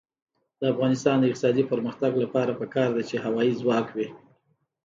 [0.59, 4.07] د افغانستان د اقتصادي پرمختګ لپاره پکار ده چې هوایی ځواک وي.